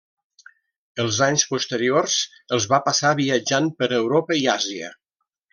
Els 1.03 1.19
anys 1.25 1.43
posteriors 1.51 2.17
els 2.57 2.67
va 2.73 2.81
passar 2.89 3.15
viatjant 3.23 3.71
per 3.83 3.93
Europa 4.03 4.43
i 4.45 4.47
Àsia. 4.59 4.91